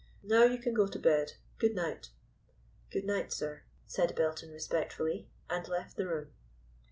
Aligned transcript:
Now 0.23 0.45
you 0.45 0.57
can 0.57 0.73
go 0.73 0.87
to 0.87 0.97
bed. 0.97 1.33
Good 1.59 1.75
night." 1.75 2.09
"Good 2.89 3.05
night, 3.05 3.31
sir," 3.31 3.61
said 3.85 4.15
Belton 4.15 4.49
respectfully, 4.49 5.27
and 5.47 5.67
left 5.67 5.95
the 5.95 6.07
room. 6.07 6.31